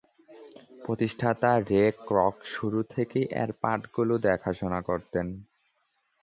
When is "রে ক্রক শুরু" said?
1.69-2.79